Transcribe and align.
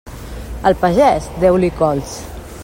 Al 0.69 0.77
pagès, 0.85 1.29
deu-li 1.45 1.71
cols. 1.83 2.17